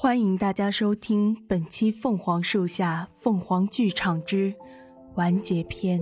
[0.00, 4.54] 欢迎大家收听本期《凤凰树下凤凰剧场之
[5.16, 6.00] 完结篇》。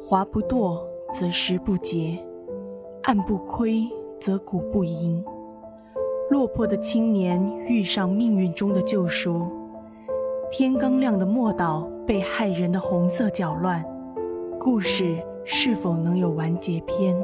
[0.00, 0.82] 华不堕，
[1.12, 2.16] 则石不竭；
[3.02, 3.86] 暗不亏，
[4.18, 5.22] 则骨不盈。
[6.30, 9.52] 落魄的青年遇上命运中的救赎。
[10.50, 13.84] 天刚亮的莫岛被害人的红色搅乱，
[14.58, 17.14] 故事是否能有完结篇？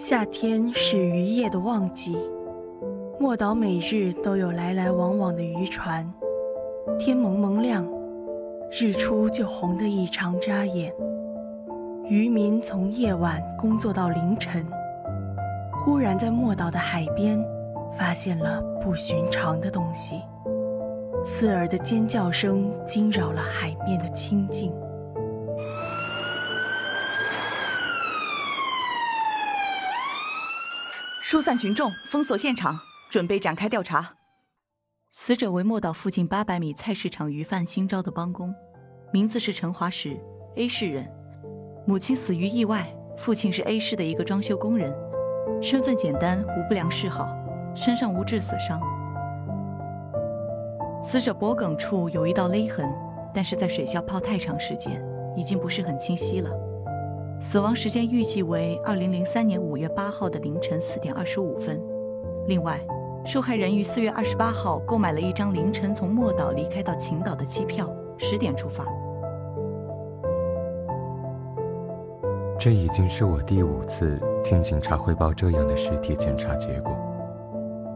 [0.00, 2.16] 夏天是渔业的旺季，
[3.18, 6.08] 莫岛每日都有来来往往的渔船。
[7.00, 7.84] 天蒙蒙亮，
[8.70, 10.94] 日出就红得异常扎眼。
[12.04, 14.64] 渔民从夜晚工作到凌晨，
[15.84, 17.44] 忽然在莫岛的海边
[17.98, 20.22] 发现了不寻常的东西，
[21.24, 24.72] 刺耳的尖叫声惊扰了海面的清静。
[31.30, 32.74] 疏散群众，封锁现场，
[33.10, 34.14] 准备展开调查。
[35.10, 38.50] 死者为莫岛附近八百米菜市场鱼贩新招的帮工，
[39.12, 40.18] 名字是陈华石
[40.56, 41.06] ，A 市人，
[41.86, 44.90] 母亲死于意外，父亲是 A 市的一个装修工人，
[45.60, 47.28] 身份简单，无不良嗜好，
[47.76, 48.80] 身上无致死伤。
[51.02, 52.90] 死者脖颈处有一道勒痕，
[53.34, 54.98] 但是在水下泡太长时间，
[55.36, 56.50] 已经不是很清晰了。
[57.40, 61.80] 死亡时间预计为二零零三年五月八号的凌晨四点二十五分。
[62.48, 62.80] 另外，
[63.24, 68.84] 受害人于四月二十八号购买了一张凌晨从莫岛离开到秦岛的机票，十点出发。
[72.58, 76.92] 这已经是我第五次听警察汇报这样的尸体检查结果，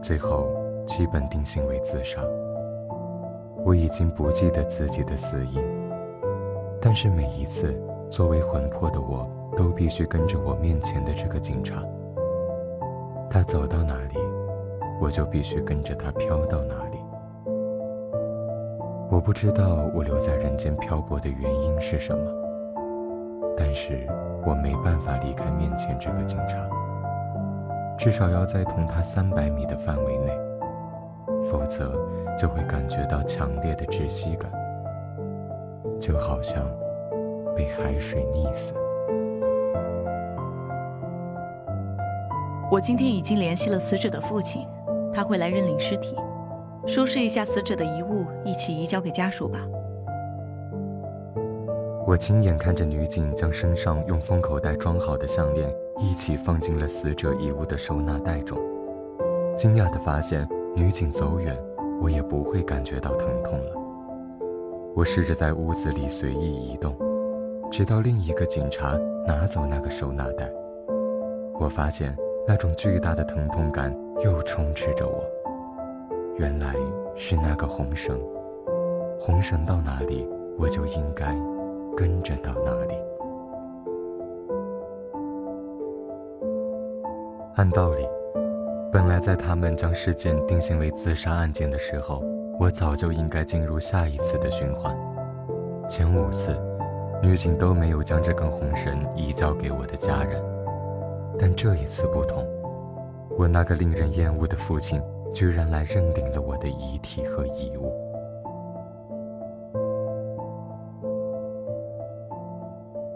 [0.01, 0.47] 最后
[0.87, 2.21] 基本定性为自杀。
[3.65, 5.61] 我已经不记得自己的死因，
[6.81, 7.77] 但是每一次。
[8.09, 11.83] 作为魂魄的我，都必须跟着我面前的这个警察。
[13.29, 14.17] 他走到哪里，
[15.01, 16.97] 我就必须跟着他飘到哪里。
[19.09, 22.31] 我不知道我留在人间漂泊的原因是什么，
[23.55, 24.07] 但是
[24.45, 26.57] 我没办法离开面前这个警察，
[27.97, 30.31] 至少要在同他三百米的范围内，
[31.49, 31.93] 否则
[32.37, 34.51] 就会感觉到强烈的窒息感，
[35.99, 36.63] 就好像……
[37.55, 38.73] 被海水溺死。
[42.73, 44.67] 我今天已经联系了死者的父亲，
[45.13, 46.15] 他会来认领尸体，
[46.87, 49.59] 收拾一下死者的遗物，一起移交给家属吧。
[52.07, 58.57] 我亲眼看着女警将身上用封口袋装好的项链一起放进了死者遗物的收纳袋中，
[59.55, 61.55] 惊讶地发现，女警走远，
[62.01, 63.71] 我也不会感觉到疼痛了。
[64.95, 66.97] 我试着在屋子里随意移动。
[67.69, 68.97] 直到另一个警察
[69.27, 70.51] 拿走那个收纳袋，
[71.59, 75.23] 我发现那种巨大的疼痛感又充斥着我。
[76.37, 76.73] 原来
[77.15, 78.19] 是那个红绳，
[79.19, 80.27] 红绳到哪里，
[80.57, 81.35] 我就应该
[81.95, 82.95] 跟着到哪里。
[87.55, 88.07] 按道理，
[88.91, 92.23] 本来在他们将事件定性为自杀案件的时候，
[92.59, 94.95] 我早就应该进入下一次的循环。
[95.87, 96.55] 前五次。
[97.21, 100.43] 女警都没有将这根红绳移交给我的家人，
[101.45, 102.41] 但这一次不同，
[103.37, 105.01] 我那个令人厌恶的父亲
[105.33, 107.91] 居然来认领了我的遗体和遗物。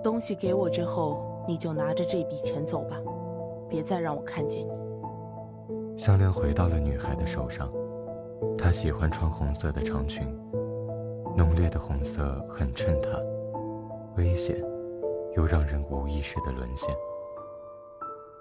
[0.03, 2.97] 东西给我之后，你就拿着这笔钱走吧，
[3.69, 5.97] 别再让我看见你。
[5.97, 7.71] 项链回到了女孩的手上，
[8.57, 10.27] 她喜欢穿红色的长裙，
[11.33, 13.07] 浓烈的红色很衬她。
[14.17, 14.61] 危险，
[15.37, 16.93] 又让人无意识的沦陷。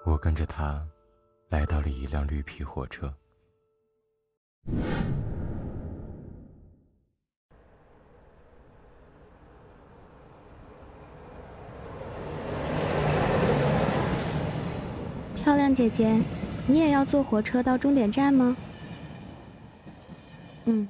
[0.09, 0.81] 我跟着他，
[1.49, 3.13] 来到了一辆绿皮火车。
[15.35, 16.17] 漂亮姐姐，
[16.65, 18.55] 你也要坐火车到终点站吗？
[20.63, 20.87] 嗯。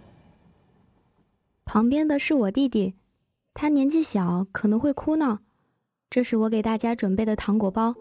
[1.65, 2.94] 旁边的是我弟弟。
[3.56, 5.39] 他年纪小，可能会哭闹。
[6.07, 7.95] 这是我给大家准备的糖果包，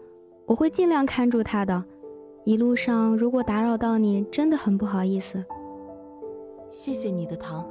[0.47, 1.83] 我会尽量看住他的。
[2.45, 5.43] 一路上如果打扰到你，真的很不好意思。
[6.71, 7.67] 谢谢你的糖。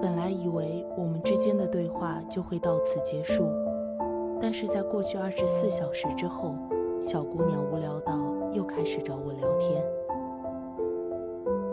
[0.00, 3.48] 本来以为我们之间的对话就会到此结束，
[4.40, 6.54] 但是在过去二十四小时之后，
[7.02, 8.16] 小姑娘无聊到
[8.52, 9.82] 又开始找我聊天。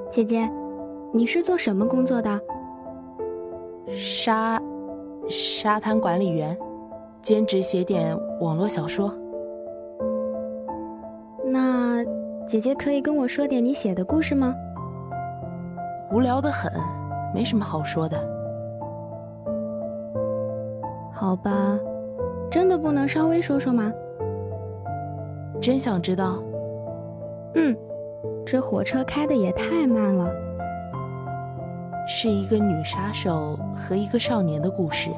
[0.10, 0.50] 姐姐，
[1.14, 2.42] 你是做什么工作的？
[3.92, 4.60] 沙
[5.30, 6.58] 沙滩管理员，
[7.28, 9.14] 兼职写点网络小说。
[11.44, 12.02] 那
[12.48, 14.56] 姐姐可以跟我说点你写的故事吗？
[16.10, 16.72] 无聊的很，
[17.36, 18.18] 没什么好说的。
[21.12, 21.78] 好吧，
[22.50, 23.92] 真的不能稍微说说吗？
[25.60, 26.42] 真想知道。
[27.56, 27.76] 嗯，
[28.46, 30.32] 这火车开的也太慢了。
[32.08, 35.10] 是一个女杀手和一个少年的故事。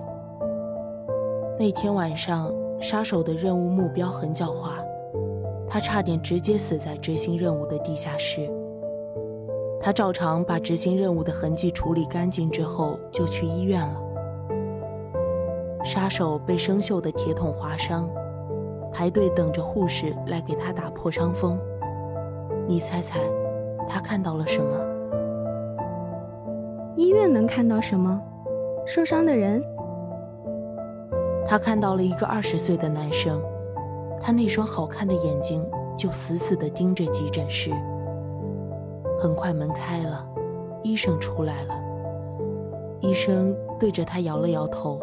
[1.60, 4.82] 那天晚上，杀手的任务目标很狡猾，
[5.68, 8.50] 他差点直接死在执行任务的地下室。
[9.82, 14.00] 他照常把执行任务的痕迹处理干净之后，就去医院了。
[15.84, 18.10] 杀手被生锈的铁桶划伤，
[18.90, 21.60] 排队等着护士来给他打破伤风。
[22.70, 23.20] 你猜猜，
[23.86, 25.76] 他看到了什么？
[26.96, 28.18] 医院能看到什么？
[28.88, 29.62] 受伤的人。
[31.50, 33.42] 他看到了一个二十岁的男生，
[34.22, 35.68] 他那双好看的眼睛
[35.98, 37.72] 就死死地盯着急诊室。
[39.20, 40.24] 很快门开了，
[40.84, 41.74] 医生出来了。
[43.00, 45.02] 医生对着他摇了摇头。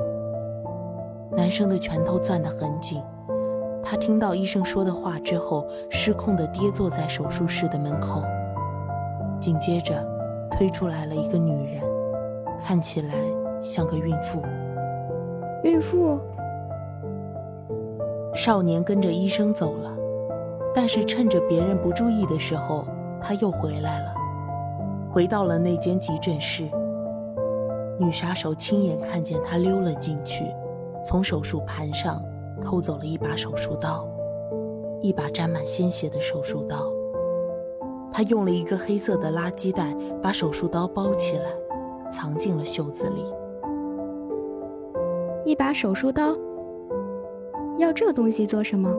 [1.33, 3.03] 男生的拳头攥得很紧。
[3.83, 8.23] 他听到医生说的话之后，失控地跌坐在手术室的门口。
[9.41, 10.01] 紧接着，
[10.53, 11.83] 推出来了一个女人，
[12.65, 13.15] 看起来
[13.61, 14.41] 像个孕妇。
[15.65, 16.21] 孕妇。
[18.37, 19.97] 少年跟着医生走了，
[20.75, 22.87] 但是趁着别人不注意的时候，
[23.21, 24.15] 他又回来了，
[25.11, 26.69] 回到了那间急诊室。
[27.99, 30.45] 女杀手亲眼看见他溜了进去，
[31.05, 32.23] 从手术盘上。
[32.65, 34.09] 偷走了一把手术刀，
[35.03, 36.91] 一把沾满鲜血的手术刀。
[38.11, 41.45] 他用了一个黑色的垃圾袋把手术刀包起来，
[42.11, 43.25] 藏进了袖子里。
[45.45, 46.35] 一把手术刀，
[47.79, 48.91] 要这东西做什么？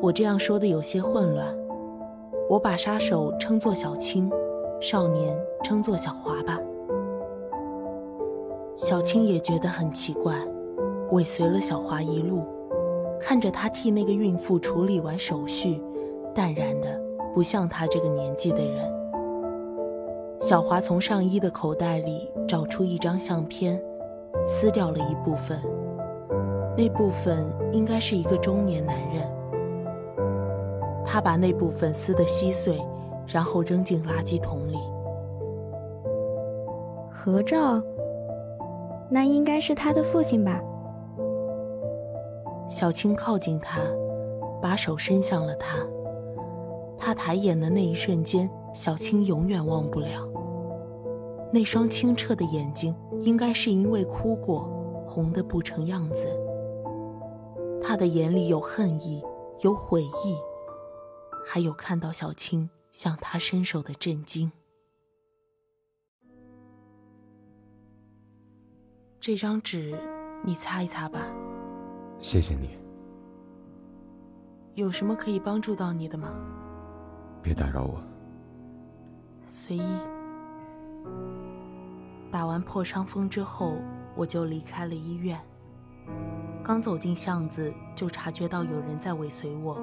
[0.00, 1.46] 我这样说的有些混乱。
[2.48, 4.30] 我把杀手称作小青，
[4.80, 6.60] 少年称作小华吧。
[8.76, 10.36] 小青也觉得很奇怪。
[11.10, 12.44] 尾随了小华一路，
[13.18, 15.80] 看着他替那个孕妇处理完手续，
[16.32, 17.00] 淡然的
[17.34, 18.92] 不像他这个年纪的人。
[20.40, 23.80] 小华从上衣的口袋里找出一张相片，
[24.46, 25.60] 撕掉了一部分，
[26.76, 29.26] 那部分应该是一个中年男人。
[31.04, 32.78] 他把那部分撕得稀碎，
[33.26, 34.78] 然后扔进垃圾桶里。
[37.08, 37.82] 合照，
[39.08, 40.60] 那应该是他的父亲吧。
[42.68, 43.80] 小青靠近他，
[44.60, 45.78] 把手伸向了他。
[46.98, 50.28] 他抬眼的那一瞬间，小青永远忘不了。
[51.52, 54.68] 那双清澈的眼睛，应该是因为哭过，
[55.06, 56.26] 红得不成样子。
[57.88, 59.22] 他的眼里有恨意，
[59.62, 60.36] 有悔意，
[61.46, 64.50] 还有看到小青向他伸手的震惊。
[69.20, 69.96] 这张纸，
[70.44, 71.28] 你擦一擦吧。
[72.18, 72.76] 谢谢你。
[74.74, 76.34] 有什么可以帮助到你的吗？
[77.40, 78.02] 别打扰我。
[79.46, 79.98] 随意。
[82.32, 83.76] 打完破伤风之后，
[84.16, 85.40] 我就离开了医院。
[86.66, 89.80] 刚走进巷子，就察觉到有人在尾随我。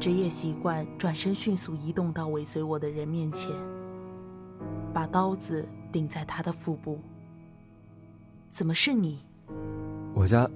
[0.00, 3.50] 职业习惯，转身迅速移动到尾随我的人面前，
[4.94, 6.98] 把刀子顶在他的腹部。
[8.48, 9.22] 怎么是你？
[10.14, 10.48] 我家。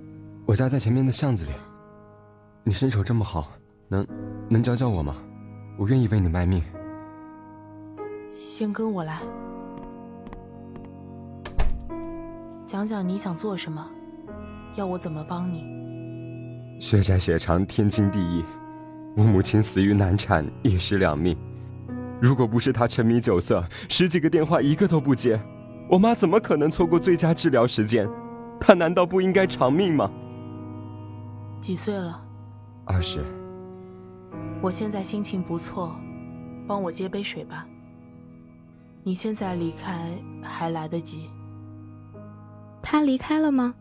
[0.47, 1.51] 我家在前面的巷子里。
[2.65, 3.51] 你身手这么好，
[3.89, 4.07] 能
[4.49, 5.17] 能教教我吗？
[5.77, 6.65] 我愿意为你卖命。
[8.33, 9.21] 先跟我来，
[12.67, 13.87] 讲讲你想做什么，
[14.75, 16.81] 要我怎么帮你？
[16.81, 18.45] 血债血偿，天经地义。
[19.17, 21.37] 我母亲死于难产，一尸两命。
[22.21, 25.41] 如果不是她沉迷酒色，十几个电话一个都不接，
[25.89, 28.09] 我妈怎么可能错过最佳治疗时间？
[28.61, 30.11] 她难道不应该偿命吗？
[31.61, 32.23] 几岁了？
[32.85, 33.25] 二十。
[34.61, 35.97] 我现在心情不错，
[36.67, 37.67] 帮我接杯水吧。
[39.03, 41.29] 你现在离开还来得及。
[42.83, 43.75] 他离开了吗？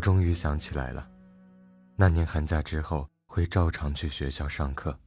[0.00, 1.06] 终于想起来了，
[1.94, 4.98] 那年寒假之后会照常去学校上课，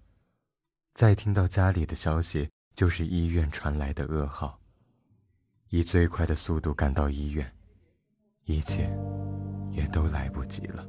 [0.93, 4.59] 再听到家里的消息就是医院传来的噩耗。
[5.69, 7.51] 以最快的速度赶到医院，
[8.43, 8.95] 一切
[9.71, 10.85] 也都来不及了。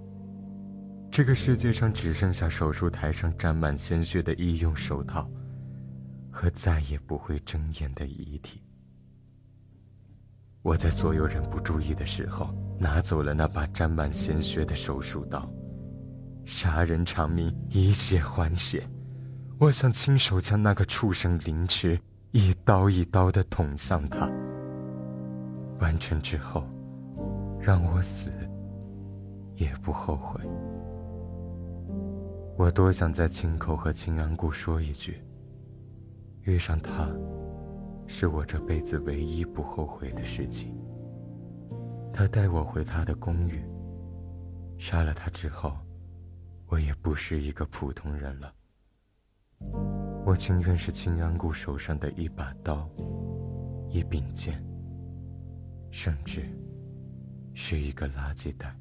[1.10, 5.30] 这个世界上只剩下手术台上沾满鲜血的医用手套，
[6.32, 8.63] 和再也不会睁眼的遗体。
[10.64, 15.46] 我在所有人不注意的时候，拿走了那把沾满鲜血的手术刀，
[16.46, 18.82] 杀人偿命，以血还血。
[19.58, 24.26] 我想亲手将那个畜生凌迟，一刀一刀的捅向他。
[25.80, 26.64] 完成之后，
[27.60, 28.32] 让我死，
[29.56, 30.40] 也不后悔。
[32.56, 35.22] 我多想在青口和青安固说一句：
[36.44, 37.06] 遇上他，
[38.16, 40.72] 是我这辈子唯一不后悔的事情。
[42.12, 43.60] 他带我回他的公寓，
[44.78, 45.76] 杀了他之后，
[46.68, 48.54] 我也不是一个普通人了。
[50.24, 52.88] 我情愿是青安固手上的一把刀，
[53.88, 54.64] 一柄剑，
[55.90, 56.48] 甚至
[57.52, 58.78] 是一个垃圾袋。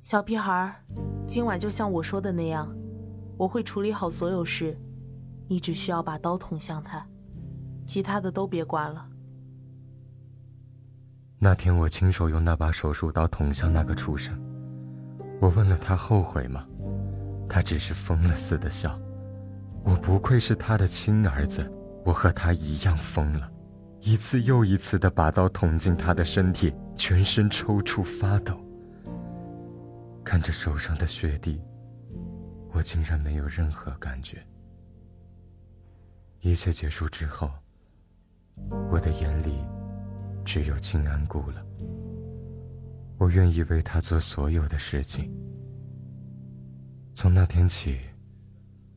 [0.00, 0.74] 小屁孩，
[1.26, 2.74] 今晚就像我说的那样，
[3.36, 4.74] 我会处理好所有事，
[5.46, 7.06] 你只需要把刀捅向他，
[7.86, 9.06] 其他的都别管了。
[11.38, 14.34] 那天我亲手用那把手术刀捅向那个畜生，
[15.40, 16.66] 我问了他后悔吗？
[17.48, 18.98] 他只是疯了似的笑。
[19.84, 21.70] 我不愧是他的亲儿子，
[22.04, 23.52] 我和他一样疯了，
[24.00, 28.58] 一次又一次的把刀捅进他的身体，全身抽搐发抖。
[30.24, 31.60] 看着手上的血滴，
[32.72, 34.42] 我竟然没有任何感觉。
[36.44, 37.50] 一切结束之后，
[38.90, 39.64] 我的眼里
[40.44, 41.64] 只有清安固了。
[43.16, 45.34] 我愿意为他做所有的事情。
[47.14, 47.98] 从那天起，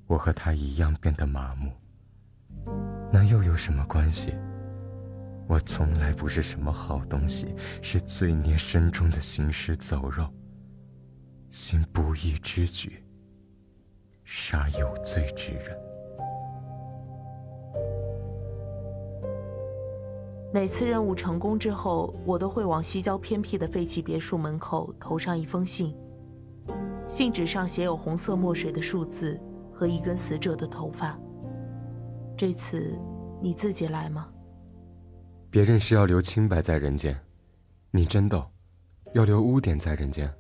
[0.08, 1.72] 我和他一样变得麻木。
[3.14, 4.34] 那又有什么关系？
[5.48, 10.30] 我从来不是什么好东西，是罪孽深重的行尸走肉。
[11.50, 13.02] 行不义之举，
[14.26, 15.87] 杀有罪之人。
[20.54, 25.96] 每次任务成功之后，我都会往西郊偏僻的废弃别墅门口投上一封信。
[27.08, 29.40] 信纸上写有红色墨水的数字
[29.74, 31.20] 和一根死者的头发。
[32.38, 32.98] 这次
[33.42, 34.30] 你自己来吗？
[35.50, 37.18] 别人是要留清白在人间，
[37.92, 38.46] 你真逗，
[39.14, 40.34] 要留污点在人间。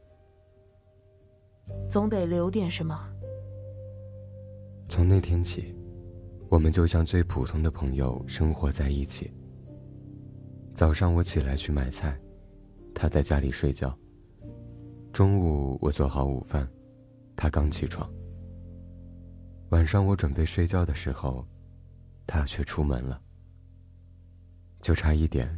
[1.89, 2.97] 总得留点什么。
[4.87, 5.75] 从那天起，
[6.49, 9.33] 我们就像最普通的朋友生活在一起。
[10.77, 12.15] 早上我起来去买菜，
[12.93, 13.97] 他在家里睡觉。
[15.11, 16.69] 中午我做好午饭，
[17.35, 18.07] 他刚起床。
[19.69, 21.43] 晚上我准备睡觉的时候，
[22.27, 23.19] 他却出门了。
[24.79, 25.49] 就差一点，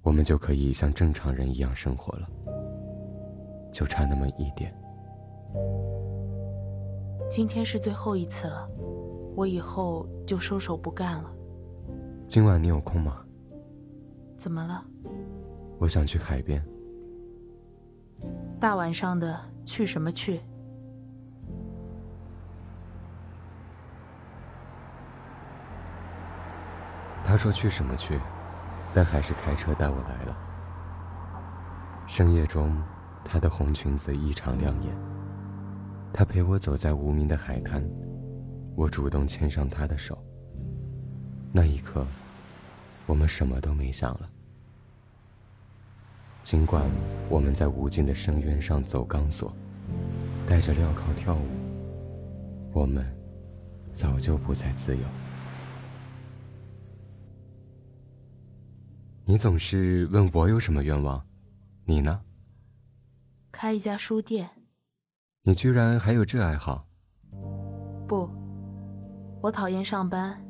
[0.00, 2.26] 我们就可以像正常人一样生活了。
[3.70, 4.74] 就差那么一点。
[7.28, 8.66] 今天是最后一次了，
[9.36, 11.30] 我以后就收手不干了。
[12.26, 13.22] 今晚你有空吗？
[14.40, 14.82] 怎么了？
[15.78, 16.64] 我想去海边。
[18.58, 20.40] 大晚上的去什么去？
[27.22, 28.18] 他说去什么去，
[28.94, 30.34] 但还是开车带我来了。
[32.06, 32.74] 深夜中，
[33.22, 34.96] 她的红裙子异常亮眼。
[36.14, 37.86] 他陪我走在无名的海滩，
[38.74, 40.18] 我主动牵上他的手。
[41.52, 42.06] 那一刻，
[43.10, 44.30] 我们什么都没想了。
[46.44, 46.88] 尽管
[47.28, 49.52] 我们在无尽的深渊上走钢索，
[50.46, 51.42] 带着镣铐跳舞，
[52.72, 53.04] 我们
[53.92, 55.02] 早就不再自由。
[59.24, 61.20] 你总是问我有什么愿望，
[61.84, 62.20] 你呢？
[63.50, 64.48] 开一家书店。
[65.42, 66.86] 你居然还有这爱好？
[68.06, 68.30] 不，
[69.42, 70.40] 我讨厌上班，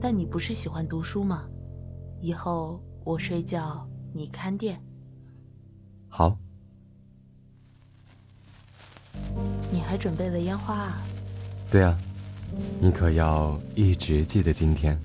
[0.00, 1.46] 但你不是喜欢读书吗？
[2.24, 4.80] 以后我睡觉，你看店。
[6.08, 6.34] 好。
[9.70, 11.02] 你还准备了烟花啊？
[11.70, 11.94] 对啊，
[12.80, 14.98] 你可要一直记得今天。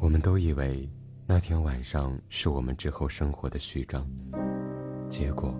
[0.00, 0.88] 我们都以为
[1.26, 4.08] 那天晚上是我们之后生活的序章，
[5.10, 5.54] 结果。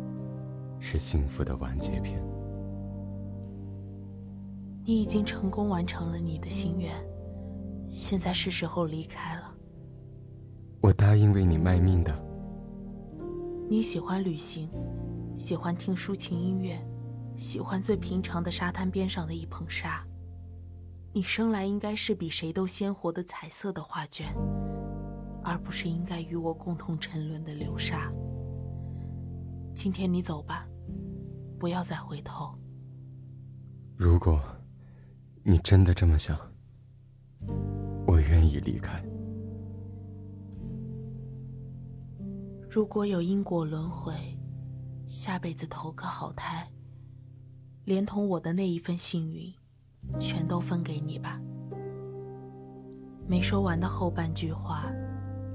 [0.81, 2.19] 是幸福的完结篇。
[4.87, 6.95] 你已经成功完成了你的心愿，
[7.89, 9.55] 现在是时候离开了。
[10.81, 12.17] 我答应为你卖命的。
[13.69, 14.71] 你喜欢旅行，
[15.35, 16.79] 喜欢听抒情音乐，
[17.37, 20.05] 喜欢最平常的沙滩边上的一捧沙。
[21.13, 24.35] 你生来应该是比谁都鲜活的彩色的画卷，
[25.43, 28.13] 而不是应该与我共同沉沦的流沙。
[29.75, 30.67] 今天你走吧，
[31.59, 32.55] 不要再回头。
[33.97, 34.41] 如果，
[35.43, 36.48] 你真的这么想，我
[38.29, 39.03] 愿意离开。
[42.71, 44.13] 如果有因果轮回，
[45.07, 46.69] 下辈子投个好胎，
[47.85, 49.53] 连同我的那一份幸运，
[50.21, 51.41] 全都分给你吧。
[53.27, 54.85] 没说完的后半句话，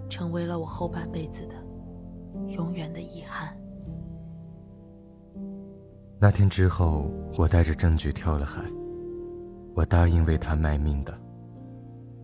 [0.09, 1.55] 成为了我后半辈子的
[2.51, 3.55] 永远的遗憾。
[6.19, 8.63] 那天之后，我带着证据跳了海，
[9.75, 11.15] 我答应为他卖命的，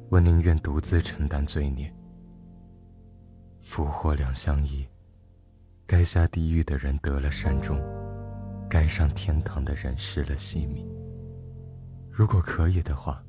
[0.09, 1.93] 我宁愿独自承担罪孽。
[3.61, 4.83] 福祸两相依，
[5.85, 7.79] 该下地狱的人得了善终，
[8.67, 10.89] 该上天堂的人失了性命。
[12.09, 13.23] 如果可以的话，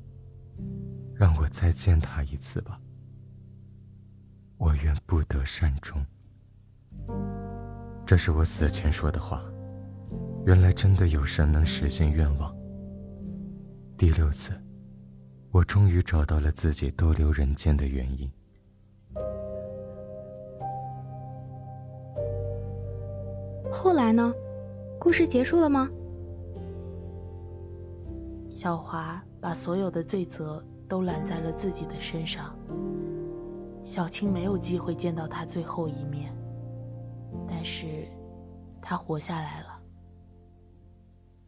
[1.13, 2.81] 让我再见他一次吧。
[4.57, 6.03] 我愿不得善终。
[8.07, 9.43] 这是我死前说的话。
[10.47, 12.51] 原来真的有神能实现愿望。
[13.95, 14.51] 第六次，
[15.51, 18.31] 我终于找到了自己逗留人间的原因。
[23.71, 24.33] 后来呢？
[24.99, 25.89] 故事结束了吗？
[28.49, 32.55] 小华把所有的罪责都揽在了自己的身上。
[33.81, 36.31] 小青没有机会见到他最后一面，
[37.47, 38.07] 但是，
[38.81, 39.79] 他活下来了。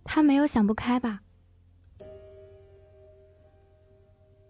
[0.03, 1.22] 他没有想不开吧？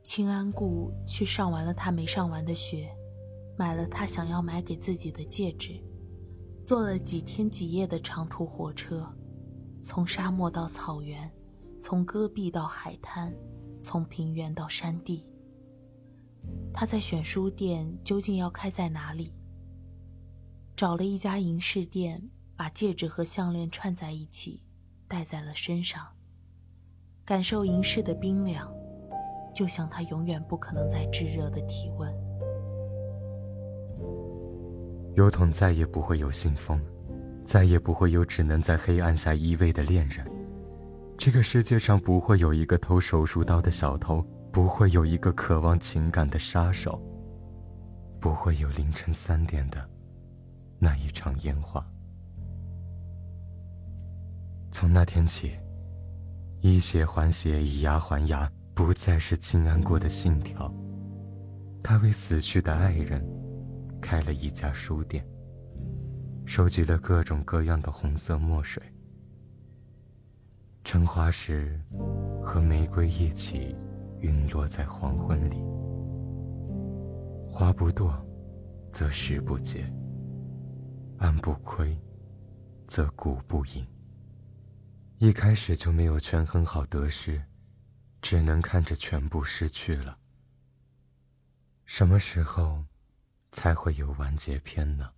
[0.03, 2.93] 清安固去上完了他没上完的学，
[3.57, 5.81] 买了他想要买给自己的戒指。
[6.61, 9.05] 坐了几天几夜的长途火车，
[9.81, 11.29] 从沙漠到草原，
[11.81, 13.33] 从戈壁到海滩，
[13.81, 15.25] 从平原到山地。
[16.73, 19.33] 他在选书店，究竟要开在哪里？
[20.75, 24.63] 找了一家银饰店，把戒指和项链串在一起，
[25.07, 26.07] 戴在了身上，
[27.23, 28.73] 感受银饰的冰凉，
[29.53, 32.13] 就像他永远不可能再炙热的体温。
[35.15, 36.81] 油桶再也不会有信封，
[37.45, 40.25] 再也不会有只能在黑暗下依偎的恋人。
[41.17, 46.99] 这个世界上不会有一个偷手术刀的小偷，不会有一个渴望情感的杀手，
[48.19, 49.87] 不会有凌晨三点的
[50.79, 51.85] 那一场烟花。
[54.71, 55.51] 从那天起，
[56.61, 60.73] 以血还血，以牙还牙，不再是清安过的信条。
[61.83, 63.23] 他为死去的爱人。
[64.01, 65.25] 开了一家书店，
[66.45, 68.83] 收集了各种各样的红色墨水。
[70.83, 71.79] 成花时
[72.43, 73.73] 和玫瑰一起
[74.19, 75.55] 陨落在黄昏里。
[77.49, 78.13] 花不堕，
[78.91, 79.85] 则石不竭；
[81.17, 81.97] 安不亏，
[82.89, 83.87] 则骨不隐。
[85.17, 87.41] 一开始就没有权衡好得失，
[88.23, 90.17] 只能看着全部失去了。
[91.85, 92.85] 什么时候？
[93.51, 95.11] 才会有完结篇呢。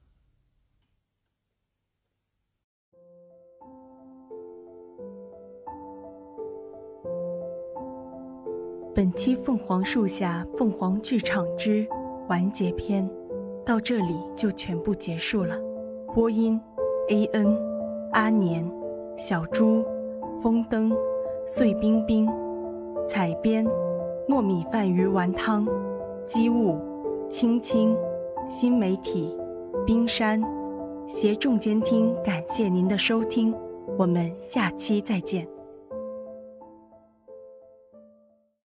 [8.94, 11.88] 本期《凤凰树下凤凰剧场之
[12.28, 13.10] 完结篇》
[13.64, 15.58] 到这里就全部结束了。
[16.14, 16.62] 播音
[17.08, 17.58] ：A N、
[18.12, 18.70] 阿年、
[19.18, 19.86] 小猪、
[20.44, 20.92] 风灯、
[21.48, 22.28] 碎冰冰、
[23.08, 23.66] 采编：
[24.28, 25.68] 糯米饭鱼丸汤、
[26.28, 26.78] 机务：
[27.30, 27.96] 青青。
[28.48, 29.36] 新媒体，
[29.88, 30.40] 冰山，
[31.08, 33.52] 协众监听，感谢您的收听，
[33.98, 35.55] 我们下期再见。